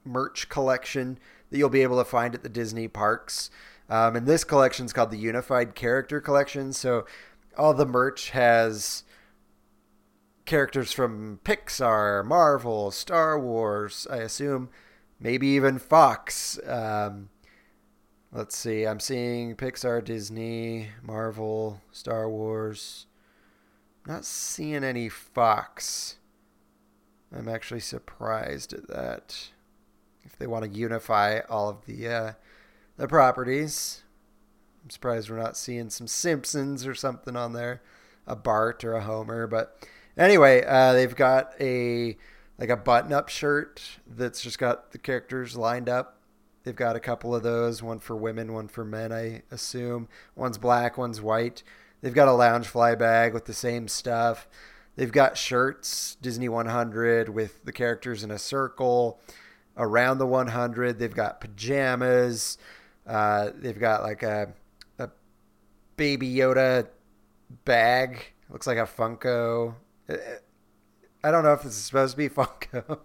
merch 0.06 0.50
collection 0.50 1.20
that 1.50 1.58
you'll 1.58 1.70
be 1.70 1.84
able 1.84 1.98
to 1.98 2.06
find 2.06 2.34
at 2.34 2.44
the 2.44 2.50
Disney 2.50 2.88
parks. 2.88 3.50
Um, 3.90 4.16
and 4.16 4.26
this 4.26 4.46
collection 4.46 4.86
is 4.86 4.94
called 4.94 5.12
the 5.12 5.18
Unified 5.18 5.76
Character 5.76 6.22
Collection. 6.22 6.72
So 6.72 7.06
all 7.58 7.74
the 7.74 7.86
merch 7.86 8.30
has 8.30 9.04
characters 10.46 10.94
from 10.94 11.40
Pixar, 11.44 12.26
Marvel, 12.26 12.92
Star 12.92 13.38
Wars, 13.38 14.08
I 14.10 14.18
assume, 14.18 14.70
maybe 15.20 15.48
even 15.48 15.78
Fox. 15.78 16.58
Um, 16.66 17.30
Let's 18.34 18.56
see. 18.56 18.86
I'm 18.88 19.02
seeing 19.02 19.58
Pixar, 19.58 20.02
Disney, 20.02 20.88
Marvel, 21.04 21.82
Star 21.92 22.30
Wars. 22.30 23.06
Not 24.08 24.24
seeing 24.24 24.86
any 24.86 25.10
Fox. 25.10 26.16
I'm 27.36 27.50
actually 27.50 27.82
surprised 27.82 28.72
at 28.72 28.88
that. 28.88 29.50
If 30.24 30.38
they 30.38 30.48
want 30.48 30.64
to 30.64 30.72
unify 30.72 31.40
all 31.50 31.68
of 31.68 31.86
the 31.86 32.08
uh, 32.08 32.32
the 32.96 33.08
properties, 33.10 34.04
I'm 34.82 34.90
surprised 34.90 35.30
we're 35.30 35.38
not 35.38 35.58
seeing 35.58 35.90
some 35.90 36.08
Simpsons 36.08 36.88
or 36.88 36.96
something 36.96 37.36
on 37.36 37.52
there, 37.52 37.82
a 38.26 38.38
Bart 38.38 38.86
or 38.86 38.94
a 38.94 39.02
Homer. 39.02 39.46
But 39.46 39.86
anyway, 40.18 40.64
uh, 40.66 40.94
they've 40.94 41.16
got 41.16 41.54
a 41.60 42.18
like 42.58 42.70
a 42.70 42.78
button-up 42.78 43.28
shirt 43.28 43.82
that's 44.08 44.42
just 44.42 44.58
got 44.58 44.92
the 44.94 45.00
characters 45.00 45.58
lined 45.58 45.90
up 45.90 46.21
They've 46.64 46.76
got 46.76 46.96
a 46.96 47.00
couple 47.00 47.34
of 47.34 47.42
those, 47.42 47.82
one 47.82 48.00
for 48.00 48.16
women, 48.16 48.54
one 48.54 48.68
for 48.68 48.86
men, 48.86 49.12
I 49.12 49.42
assume. 49.50 50.08
One's 50.36 50.60
black, 50.60 50.98
one's 50.98 51.20
white. 51.20 51.64
They've 52.02 52.14
got 52.14 52.28
a 52.28 52.32
Loungefly 52.32 52.98
bag 53.00 53.34
with 53.34 53.46
the 53.46 53.54
same 53.54 53.88
stuff. 53.88 54.48
They've 54.96 55.12
got 55.12 55.38
shirts, 55.38 56.18
Disney 56.22 56.50
100 56.50 57.30
with 57.30 57.64
the 57.66 57.72
characters 57.72 58.24
in 58.24 58.30
a 58.30 58.38
circle 58.38 59.20
around 59.78 60.20
the 60.20 60.28
100. 60.28 61.00
They've 61.00 61.14
got 61.14 61.42
pajamas. 61.42 62.58
Uh, 63.08 63.52
they've 63.56 63.80
got 63.80 64.04
like 64.04 64.22
a, 64.22 64.54
a 65.00 65.10
Baby 65.98 66.32
Yoda 66.36 66.88
bag. 67.66 68.34
Looks 68.50 68.68
like 68.68 68.78
a 68.78 68.82
Funko. 68.82 69.76
I 71.24 71.32
don't 71.32 71.44
know 71.44 71.54
if 71.54 71.64
this 71.64 71.74
is 71.74 71.84
supposed 71.84 72.12
to 72.12 72.18
be 72.18 72.30
Funko, 72.30 73.00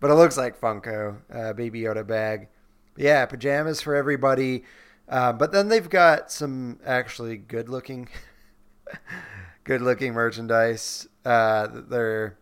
but 0.00 0.10
it 0.10 0.14
looks 0.14 0.38
like 0.38 0.58
Funko. 0.58 1.16
Uh, 1.30 1.52
Baby 1.52 1.82
Yoda 1.82 2.06
bag 2.06 2.48
yeah, 2.96 3.26
pajamas 3.26 3.80
for 3.80 3.94
everybody. 3.94 4.64
Uh, 5.08 5.32
but 5.32 5.52
then 5.52 5.68
they've 5.68 5.90
got 5.90 6.30
some 6.30 6.78
actually 6.86 7.36
good 7.36 7.68
looking, 7.68 8.08
good 9.64 9.82
looking 9.82 10.14
merchandise 10.14 11.08
uh, 11.24 11.66
that 11.66 11.90
they're 11.90 12.38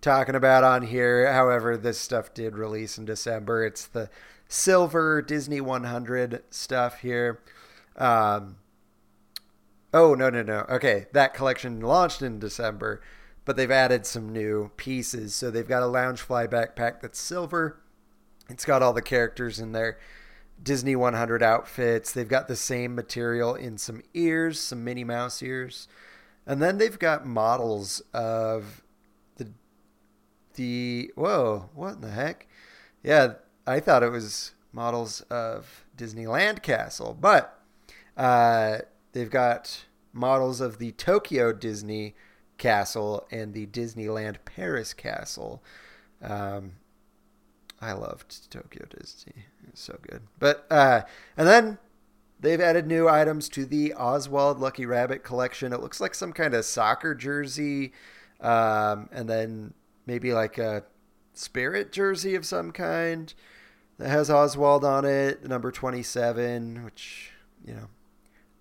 talking 0.00 0.34
about 0.34 0.64
on 0.64 0.82
here. 0.82 1.32
However, 1.32 1.76
this 1.76 1.98
stuff 1.98 2.32
did 2.32 2.56
release 2.56 2.98
in 2.98 3.04
December. 3.04 3.64
It's 3.64 3.86
the 3.86 4.10
silver 4.48 5.20
Disney 5.22 5.60
100 5.60 6.44
stuff 6.50 7.00
here. 7.00 7.42
Um, 7.96 8.56
oh 9.92 10.14
no 10.14 10.30
no 10.30 10.42
no. 10.42 10.64
Okay, 10.68 11.06
that 11.12 11.34
collection 11.34 11.80
launched 11.80 12.22
in 12.22 12.38
December, 12.38 13.02
but 13.44 13.56
they've 13.56 13.70
added 13.70 14.06
some 14.06 14.32
new 14.32 14.70
pieces. 14.76 15.34
So 15.34 15.50
they've 15.50 15.68
got 15.68 15.82
a 15.82 15.86
Loungefly 15.86 16.48
backpack 16.48 17.00
that's 17.00 17.18
silver 17.18 17.80
it's 18.48 18.64
got 18.64 18.82
all 18.82 18.92
the 18.92 19.02
characters 19.02 19.58
in 19.58 19.72
their 19.72 19.98
Disney 20.62 20.96
100 20.96 21.42
outfits. 21.42 22.12
They've 22.12 22.28
got 22.28 22.48
the 22.48 22.56
same 22.56 22.94
material 22.94 23.54
in 23.54 23.78
some 23.78 24.02
ears, 24.14 24.58
some 24.58 24.84
Minnie 24.84 25.04
Mouse 25.04 25.42
ears. 25.42 25.88
And 26.46 26.62
then 26.62 26.78
they've 26.78 26.98
got 26.98 27.26
models 27.26 28.02
of 28.12 28.82
the 29.36 29.48
the 30.54 31.12
whoa, 31.14 31.68
what 31.74 31.96
in 31.96 32.00
the 32.00 32.10
heck? 32.10 32.48
Yeah, 33.02 33.34
I 33.66 33.80
thought 33.80 34.02
it 34.02 34.10
was 34.10 34.52
models 34.72 35.20
of 35.30 35.84
Disneyland 35.96 36.62
Castle, 36.62 37.16
but 37.20 37.60
uh, 38.16 38.78
they've 39.12 39.30
got 39.30 39.84
models 40.12 40.60
of 40.60 40.78
the 40.78 40.92
Tokyo 40.92 41.52
Disney 41.52 42.14
Castle 42.56 43.26
and 43.30 43.54
the 43.54 43.66
Disneyland 43.66 44.36
Paris 44.44 44.94
Castle. 44.94 45.62
Um, 46.22 46.72
I 47.80 47.92
loved 47.92 48.50
Tokyo 48.50 48.86
Disney. 48.90 49.44
It's 49.68 49.80
so 49.80 49.98
good. 50.02 50.22
But 50.38 50.66
uh, 50.70 51.02
and 51.36 51.46
then 51.46 51.78
they've 52.40 52.60
added 52.60 52.86
new 52.86 53.08
items 53.08 53.48
to 53.50 53.64
the 53.64 53.94
Oswald 53.94 54.58
Lucky 54.58 54.86
Rabbit 54.86 55.22
collection. 55.22 55.72
It 55.72 55.80
looks 55.80 56.00
like 56.00 56.14
some 56.14 56.32
kind 56.32 56.54
of 56.54 56.64
soccer 56.64 57.14
jersey, 57.14 57.92
um, 58.40 59.08
and 59.12 59.28
then 59.28 59.74
maybe 60.06 60.32
like 60.32 60.58
a 60.58 60.84
spirit 61.34 61.92
jersey 61.92 62.34
of 62.34 62.44
some 62.44 62.72
kind 62.72 63.32
that 63.98 64.08
has 64.08 64.30
Oswald 64.30 64.84
on 64.84 65.04
it, 65.04 65.46
number 65.46 65.70
twenty-seven, 65.70 66.84
which 66.84 67.30
you 67.64 67.74
know, 67.74 67.88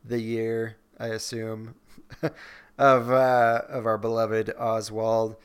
the 0.03 0.19
year 0.19 0.77
I 1.00 1.07
assume 1.07 1.75
of 2.77 3.12
uh, 3.12 3.62
of 3.67 3.86
our 3.86 3.97
beloved 3.97 4.53
Oswald. 4.57 5.38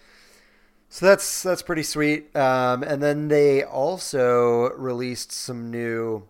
So 0.92 1.06
that's 1.06 1.42
that's 1.42 1.62
pretty 1.62 1.84
sweet. 1.84 2.36
Um, 2.36 2.82
and 2.82 3.02
then 3.02 3.28
they 3.28 3.64
also 3.64 4.72
released 4.74 5.32
some 5.32 5.70
new 5.70 6.28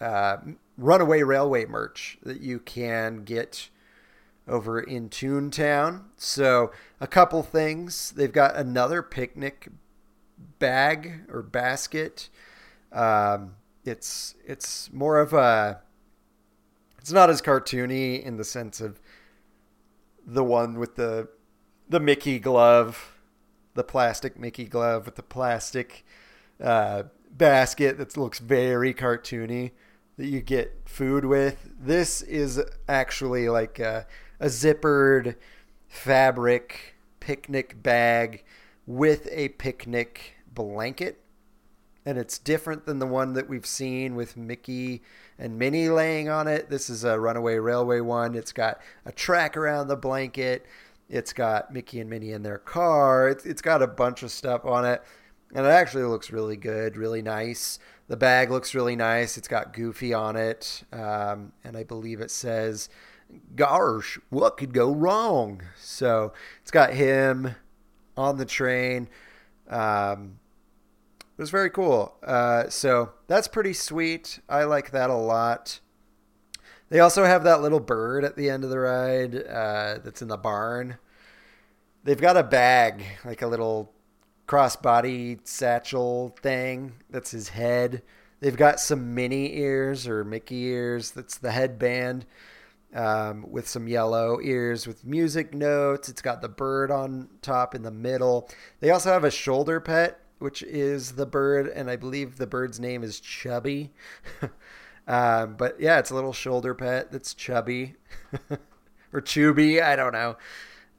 uh, 0.00 0.38
Runaway 0.78 1.22
Railway 1.22 1.66
merch 1.66 2.16
that 2.22 2.40
you 2.40 2.58
can 2.58 3.24
get 3.24 3.68
over 4.48 4.80
in 4.80 5.10
Toontown. 5.10 6.04
So 6.16 6.72
a 7.02 7.06
couple 7.06 7.42
things. 7.42 8.12
They've 8.12 8.32
got 8.32 8.56
another 8.56 9.02
picnic 9.02 9.68
bag 10.58 11.26
or 11.30 11.42
basket. 11.42 12.30
Um, 12.90 13.56
it's 13.84 14.36
it's 14.46 14.90
more 14.90 15.18
of 15.20 15.34
a 15.34 15.82
It's 16.98 17.12
not 17.12 17.28
as 17.28 17.42
cartoony 17.42 18.24
in 18.24 18.38
the 18.38 18.44
sense 18.44 18.80
of 18.80 19.02
the 20.26 20.42
one 20.42 20.78
with 20.78 20.96
the 20.96 21.28
the 21.90 22.00
Mickey 22.00 22.38
glove, 22.38 23.17
the 23.78 23.84
plastic 23.84 24.38
Mickey 24.38 24.64
glove 24.64 25.06
with 25.06 25.14
the 25.14 25.22
plastic 25.22 26.04
uh, 26.62 27.04
basket 27.30 27.96
that 27.96 28.16
looks 28.16 28.40
very 28.40 28.92
cartoony 28.92 29.70
that 30.16 30.26
you 30.26 30.40
get 30.40 30.82
food 30.84 31.24
with. 31.24 31.70
This 31.80 32.20
is 32.22 32.60
actually 32.88 33.48
like 33.48 33.78
a, 33.78 34.06
a 34.40 34.46
zippered 34.46 35.36
fabric 35.86 36.96
picnic 37.20 37.80
bag 37.82 38.44
with 38.84 39.28
a 39.30 39.50
picnic 39.50 40.34
blanket. 40.52 41.22
And 42.04 42.18
it's 42.18 42.38
different 42.38 42.84
than 42.84 42.98
the 42.98 43.06
one 43.06 43.34
that 43.34 43.48
we've 43.48 43.66
seen 43.66 44.16
with 44.16 44.36
Mickey 44.36 45.02
and 45.38 45.56
Minnie 45.56 45.88
laying 45.88 46.28
on 46.28 46.48
it. 46.48 46.68
This 46.68 46.90
is 46.90 47.04
a 47.04 47.20
Runaway 47.20 47.58
Railway 47.58 48.00
one. 48.00 48.34
It's 48.34 48.52
got 48.52 48.80
a 49.04 49.12
track 49.12 49.56
around 49.56 49.86
the 49.86 49.96
blanket. 49.96 50.66
It's 51.08 51.32
got 51.32 51.72
Mickey 51.72 52.00
and 52.00 52.10
Minnie 52.10 52.32
in 52.32 52.42
their 52.42 52.58
car. 52.58 53.28
It's, 53.28 53.46
it's 53.46 53.62
got 53.62 53.82
a 53.82 53.86
bunch 53.86 54.22
of 54.22 54.30
stuff 54.30 54.64
on 54.64 54.84
it. 54.84 55.02
And 55.54 55.64
it 55.64 55.70
actually 55.70 56.04
looks 56.04 56.30
really 56.30 56.56
good, 56.56 56.96
really 56.96 57.22
nice. 57.22 57.78
The 58.08 58.16
bag 58.16 58.50
looks 58.50 58.74
really 58.74 58.96
nice. 58.96 59.38
It's 59.38 59.48
got 59.48 59.72
Goofy 59.72 60.12
on 60.12 60.36
it. 60.36 60.84
Um, 60.92 61.52
and 61.64 61.76
I 61.76 61.84
believe 61.84 62.20
it 62.20 62.30
says, 62.30 62.90
Gosh, 63.54 64.18
what 64.30 64.56
could 64.56 64.72
go 64.72 64.92
wrong? 64.92 65.62
So 65.78 66.32
it's 66.62 66.70
got 66.70 66.94
him 66.94 67.54
on 68.16 68.38
the 68.38 68.46
train. 68.46 69.08
Um, 69.68 70.38
it 71.20 71.42
was 71.42 71.50
very 71.50 71.70
cool. 71.70 72.16
Uh, 72.22 72.68
so 72.68 73.12
that's 73.26 73.48
pretty 73.48 73.72
sweet. 73.72 74.40
I 74.48 74.64
like 74.64 74.90
that 74.90 75.10
a 75.10 75.14
lot. 75.14 75.80
They 76.90 77.00
also 77.00 77.24
have 77.24 77.44
that 77.44 77.60
little 77.60 77.80
bird 77.80 78.24
at 78.24 78.36
the 78.36 78.48
end 78.48 78.64
of 78.64 78.70
the 78.70 78.78
ride 78.78 79.34
uh, 79.34 79.98
that's 80.02 80.22
in 80.22 80.28
the 80.28 80.38
barn. 80.38 80.96
They've 82.04 82.20
got 82.20 82.36
a 82.36 82.42
bag, 82.42 83.04
like 83.24 83.42
a 83.42 83.46
little 83.46 83.92
crossbody 84.46 85.46
satchel 85.46 86.34
thing 86.40 86.94
that's 87.10 87.30
his 87.30 87.50
head. 87.50 88.02
They've 88.40 88.56
got 88.56 88.80
some 88.80 89.14
mini 89.14 89.58
ears 89.58 90.08
or 90.08 90.24
Mickey 90.24 90.62
ears. 90.64 91.10
That's 91.10 91.36
the 91.36 91.50
headband 91.50 92.24
um, 92.94 93.44
with 93.50 93.68
some 93.68 93.88
yellow 93.88 94.40
ears 94.42 94.86
with 94.86 95.04
music 95.04 95.52
notes. 95.52 96.08
It's 96.08 96.22
got 96.22 96.40
the 96.40 96.48
bird 96.48 96.90
on 96.90 97.28
top 97.42 97.74
in 97.74 97.82
the 97.82 97.90
middle. 97.90 98.48
They 98.80 98.90
also 98.90 99.12
have 99.12 99.24
a 99.24 99.30
shoulder 99.30 99.80
pet, 99.80 100.20
which 100.38 100.62
is 100.62 101.12
the 101.12 101.26
bird, 101.26 101.68
and 101.68 101.90
I 101.90 101.96
believe 101.96 102.36
the 102.36 102.46
bird's 102.46 102.80
name 102.80 103.02
is 103.02 103.20
Chubby. 103.20 103.92
um, 105.08 105.56
but 105.56 105.80
yeah, 105.80 105.98
it's 105.98 106.10
a 106.10 106.16
little 106.16 106.34
shoulder 106.34 106.74
pet 106.74 107.12
that's 107.12 107.34
chubby 107.34 107.96
or 109.12 109.20
chubby. 109.20 109.82
I 109.82 109.96
don't 109.96 110.12
know. 110.12 110.36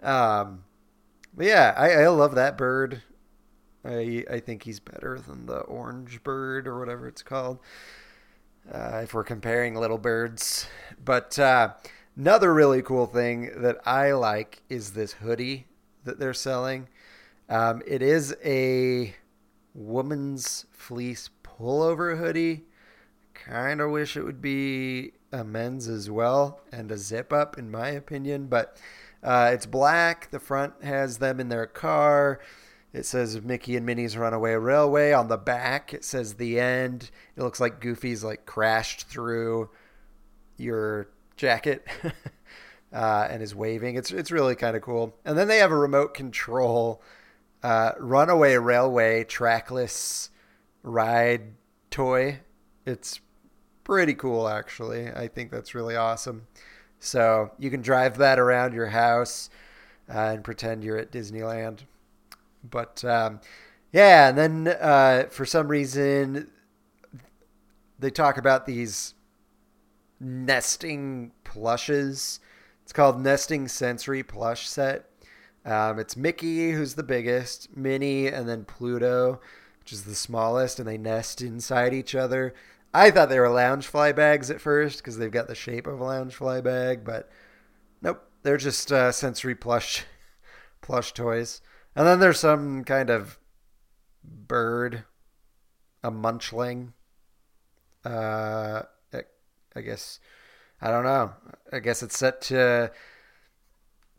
Um, 0.04 0.64
but 1.36 1.48
yeah, 1.48 1.74
I, 1.78 1.92
I 2.04 2.08
love 2.10 2.36
that 2.36 2.58
bird. 2.58 3.04
I 3.86 4.26
I 4.30 4.40
think 4.40 4.64
he's 4.64 4.80
better 4.80 5.20
than 5.20 5.46
the 5.46 5.60
orange 5.62 6.24
bird 6.24 6.68
or 6.68 6.80
whatever 6.80 7.08
it's 7.08 7.24
called. 7.24 7.60
Uh, 8.72 9.02
if 9.04 9.14
we're 9.14 9.24
comparing 9.24 9.74
little 9.74 9.98
birds, 9.98 10.68
but 11.04 11.40
uh, 11.40 11.74
another 12.16 12.54
really 12.54 12.82
cool 12.84 13.08
thing 13.08 13.50
that 13.62 13.78
I 13.86 14.12
like 14.12 14.62
is 14.70 14.92
this 14.92 15.14
hoodie 15.14 15.66
that 16.04 16.20
they're 16.20 16.36
selling. 16.36 16.88
Um, 17.50 17.82
it 17.88 18.02
is 18.04 18.36
a 18.46 19.16
woman's 19.76 20.66
fleece 20.72 21.30
pullover 21.44 22.18
hoodie. 22.20 22.66
Kind 23.46 23.82
of 23.82 23.92
wish 23.92 24.18
it 24.18 24.24
would 24.24 24.42
be 24.42 25.14
a 25.32 25.44
men's 25.44 25.88
as 25.88 26.10
well 26.10 26.62
and 26.72 26.92
a 26.92 26.98
zip 26.98 27.32
up, 27.32 27.58
in 27.58 27.72
my 27.72 27.90
opinion. 27.90 28.48
But 28.48 28.78
uh, 29.24 29.52
it's 29.54 29.66
black. 29.66 30.32
The 30.32 30.40
front 30.40 30.84
has 30.84 31.18
them 31.18 31.40
in 31.40 31.50
their 31.50 31.66
car. 31.66 32.40
It 32.92 33.06
says 33.06 33.42
Mickey 33.42 33.76
and 33.76 33.86
Minnie's 33.86 34.18
Runaway 34.18 34.54
Railway. 34.54 35.12
On 35.12 35.28
the 35.28 35.38
back, 35.38 35.94
it 35.94 36.04
says 36.04 36.36
the 36.36 36.60
end. 36.60 37.12
It 37.36 37.44
looks 37.44 37.60
like 37.60 37.82
Goofy's 37.82 38.24
like 38.24 38.46
crashed 38.46 39.08
through 39.08 39.70
your 40.58 41.10
jacket 41.36 41.86
uh, 42.94 43.28
and 43.30 43.44
is 43.44 43.54
waving. 43.54 43.96
It's 43.96 44.12
it's 44.12 44.32
really 44.32 44.56
kind 44.56 44.76
of 44.76 44.82
cool. 44.82 45.16
And 45.24 45.38
then 45.38 45.48
they 45.48 45.60
have 45.60 45.72
a 45.72 45.78
remote 45.78 46.14
control 46.16 47.02
uh, 47.64 47.92
Runaway 48.00 48.56
Railway 48.56 49.24
trackless 49.24 50.30
ride 50.84 51.54
toy. 51.92 52.40
It's 52.86 53.20
pretty 53.90 54.14
cool, 54.14 54.48
actually. 54.48 55.10
I 55.10 55.28
think 55.28 55.50
that's 55.50 55.74
really 55.74 55.96
awesome. 55.96 56.46
So 57.00 57.50
you 57.58 57.72
can 57.72 57.82
drive 57.82 58.20
that 58.20 58.38
around 58.38 58.76
your 58.76 58.86
house 58.86 59.50
uh, 60.08 60.34
and 60.34 60.44
pretend 60.44 60.84
you're 60.84 61.00
at 61.00 61.12
Disneyland. 61.12 61.80
But 62.70 63.04
um, 63.04 63.40
yeah, 63.92 64.30
and 64.30 64.38
then 64.38 64.68
uh, 64.80 65.24
for 65.32 65.44
some 65.44 65.68
reason 65.68 66.52
they 67.98 68.12
talk 68.12 68.38
about 68.38 68.68
these 68.68 69.16
nesting 70.20 71.32
plushes. 71.44 72.40
It's 72.84 72.94
called 72.94 73.20
Nesting 73.20 73.68
Sensory 73.68 74.22
Plush 74.22 74.70
Set. 74.70 75.10
Um, 75.66 75.98
it's 75.98 76.16
Mickey, 76.16 76.74
who's 76.74 76.94
the 76.94 77.02
biggest, 77.02 77.76
Minnie, 77.76 78.28
and 78.28 78.48
then 78.48 78.66
Pluto, 78.66 79.42
which 79.80 79.94
is 79.94 80.04
the 80.04 80.16
smallest, 80.16 80.78
and 80.78 80.88
they 80.88 80.98
nest 80.98 81.42
inside 81.42 81.94
each 81.96 82.14
other. 82.14 82.54
I 82.94 83.12
thought 83.12 83.30
they 83.30 83.40
were 83.40 83.48
Loungefly 83.48 84.16
bags 84.16 84.50
at 84.50 84.62
first 84.62 84.98
because 85.00 85.18
they've 85.18 85.32
got 85.32 85.48
the 85.48 85.56
shape 85.56 85.88
of 85.88 86.02
a 86.02 86.04
Loungefly 86.04 86.64
bag, 86.64 87.04
but 87.04 87.30
nope, 88.02 88.22
they're 88.44 88.58
just 88.58 88.92
uh, 88.92 89.12
sensory 89.12 89.56
plush 89.56 90.06
plush 90.82 91.14
toys. 91.14 91.62
And 91.96 92.08
then 92.08 92.20
there's 92.20 92.40
some 92.40 92.84
kind 92.84 93.10
of 93.10 93.38
bird, 94.24 95.04
a 96.04 96.12
munchling. 96.12 96.94
Uh, 98.06 98.84
I 99.76 99.82
guess 99.82 100.20
I 100.82 100.92
don't 100.92 101.04
know. 101.04 101.34
I 101.72 101.80
guess 101.80 102.04
it's 102.04 102.18
set 102.18 102.42
to 102.44 102.92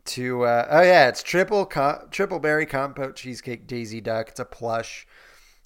to 0.03 0.43
uh, 0.43 0.67
oh 0.69 0.81
yeah, 0.81 1.07
it's 1.07 1.23
triple 1.23 1.65
co- 1.65 2.07
triple 2.09 2.39
berry 2.39 2.65
compote 2.65 3.15
cheesecake 3.15 3.67
Daisy 3.67 4.01
Duck. 4.01 4.29
It's 4.29 4.39
a 4.39 4.45
plush, 4.45 5.05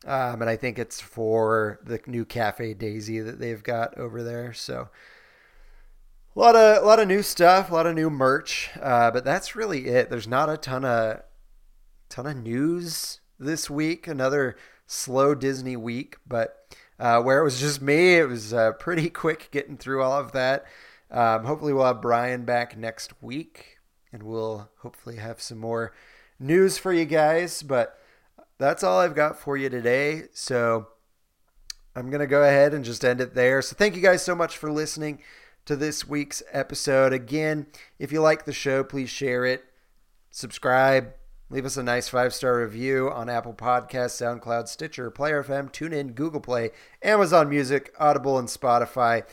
um, 0.05 0.41
and 0.41 0.49
I 0.49 0.55
think 0.55 0.77
it's 0.77 1.01
for 1.01 1.79
the 1.83 1.99
new 2.05 2.25
Cafe 2.25 2.75
Daisy 2.75 3.19
that 3.19 3.39
they've 3.39 3.63
got 3.63 3.97
over 3.97 4.21
there. 4.21 4.53
So 4.53 4.89
a 6.35 6.39
lot 6.39 6.55
of 6.55 6.83
a 6.83 6.85
lot 6.85 6.99
of 6.99 7.07
new 7.07 7.23
stuff, 7.23 7.71
a 7.71 7.73
lot 7.73 7.87
of 7.87 7.95
new 7.95 8.09
merch, 8.09 8.69
uh, 8.81 9.09
but 9.11 9.25
that's 9.25 9.55
really 9.55 9.87
it. 9.87 10.09
There's 10.09 10.27
not 10.27 10.49
a 10.49 10.57
ton 10.57 10.85
of 10.85 11.21
ton 12.09 12.27
of 12.27 12.37
news 12.37 13.19
this 13.39 13.69
week. 13.69 14.07
Another 14.07 14.55
slow 14.85 15.33
Disney 15.33 15.75
week, 15.75 16.17
but 16.27 16.75
uh, 16.99 17.21
where 17.21 17.39
it 17.39 17.43
was 17.43 17.59
just 17.59 17.81
me, 17.81 18.15
it 18.17 18.27
was 18.27 18.53
uh, 18.53 18.73
pretty 18.73 19.09
quick 19.11 19.49
getting 19.51 19.77
through 19.77 20.03
all 20.03 20.19
of 20.19 20.33
that. 20.33 20.65
Um, 21.09 21.45
hopefully, 21.45 21.73
we'll 21.73 21.85
have 21.85 22.01
Bryan 22.01 22.45
back 22.45 22.77
next 22.77 23.13
week, 23.21 23.77
and 24.13 24.21
we'll 24.21 24.69
hopefully 24.79 25.15
have 25.15 25.41
some 25.41 25.57
more 25.57 25.93
news 26.39 26.77
for 26.77 26.93
you 26.93 27.05
guys. 27.05 27.63
But 27.63 27.97
that's 28.57 28.83
all 28.83 28.99
I've 28.99 29.15
got 29.15 29.39
for 29.39 29.57
you 29.57 29.69
today. 29.69 30.23
So 30.33 30.87
I'm 31.95 32.09
going 32.09 32.19
to 32.19 32.27
go 32.27 32.43
ahead 32.43 32.73
and 32.73 32.83
just 32.83 33.05
end 33.05 33.21
it 33.21 33.35
there. 33.35 33.61
So 33.61 33.75
thank 33.75 33.95
you 33.95 34.01
guys 34.01 34.21
so 34.21 34.35
much 34.35 34.57
for 34.57 34.71
listening 34.71 35.19
to 35.65 35.75
this 35.75 36.07
week's 36.07 36.43
episode. 36.51 37.13
Again, 37.13 37.67
if 37.99 38.11
you 38.11 38.21
like 38.21 38.45
the 38.45 38.53
show, 38.53 38.83
please 38.83 39.09
share 39.09 39.45
it, 39.45 39.65
subscribe, 40.29 41.13
leave 41.49 41.65
us 41.65 41.77
a 41.77 41.83
nice 41.83 42.07
five 42.07 42.33
star 42.33 42.59
review 42.59 43.09
on 43.11 43.29
Apple 43.29 43.53
Podcasts, 43.53 44.21
SoundCloud, 44.21 44.67
Stitcher, 44.67 45.09
Player 45.09 45.43
FM, 45.43 45.71
TuneIn, 45.71 46.15
Google 46.15 46.41
Play, 46.41 46.71
Amazon 47.01 47.49
Music, 47.49 47.93
Audible, 47.99 48.37
and 48.37 48.47
Spotify. 48.47 49.23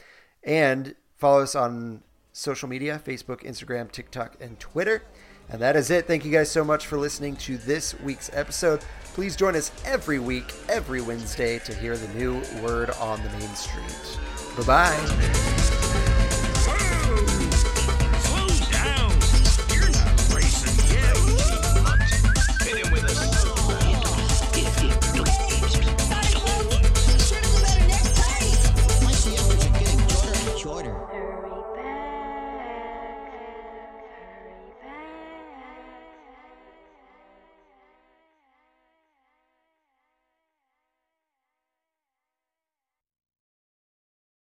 And 0.42 0.94
follow 1.18 1.42
us 1.42 1.54
on 1.54 2.02
social 2.32 2.68
media 2.68 3.00
Facebook, 3.04 3.42
Instagram, 3.44 3.90
TikTok, 3.92 4.36
and 4.40 4.58
Twitter. 4.58 5.02
And 5.48 5.60
that 5.60 5.76
is 5.76 5.90
it. 5.90 6.06
Thank 6.06 6.24
you 6.24 6.32
guys 6.32 6.50
so 6.50 6.64
much 6.64 6.86
for 6.86 6.96
listening 6.96 7.36
to 7.36 7.58
this 7.58 7.98
week's 8.00 8.30
episode. 8.32 8.82
Please 9.14 9.36
join 9.36 9.54
us 9.56 9.70
every 9.84 10.18
week, 10.18 10.54
every 10.68 11.02
Wednesday, 11.02 11.58
to 11.60 11.74
hear 11.74 11.96
the 11.96 12.08
new 12.14 12.40
word 12.62 12.90
on 12.92 13.22
the 13.22 13.28
main 13.30 13.54
street. 13.54 14.18
Bye 14.56 14.64
bye. 14.64 15.61